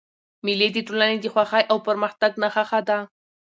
[0.45, 2.99] مېلې د ټولني د خوښۍ او پرمختګ نخښه ده.